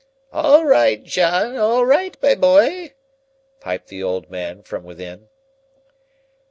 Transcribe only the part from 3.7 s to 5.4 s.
the old man from within.